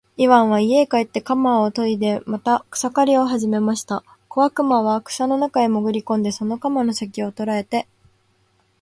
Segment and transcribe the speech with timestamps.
[0.17, 4.03] イワンは家へ帰って鎌をといでまた草を刈りはじめました。
[4.29, 7.87] 小悪魔は草の中へもぐり込んで、その鎌の先きを捉えて、